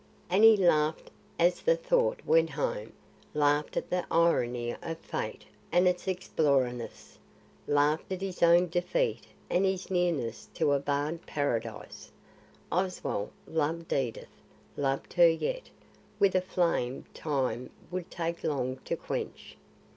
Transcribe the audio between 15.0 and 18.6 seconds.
her yet, with a flame time would take